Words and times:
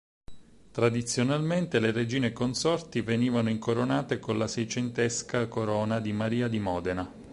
Tradizionalmente 0.71 1.79
le 1.79 1.91
regine 1.91 2.33
consorti 2.33 3.01
venivano 3.01 3.51
incoronate 3.51 4.17
con 4.17 4.39
la 4.39 4.47
seicentesca 4.47 5.47
corona 5.47 5.99
di 5.99 6.11
Maria 6.11 6.47
di 6.47 6.57
Modena. 6.57 7.13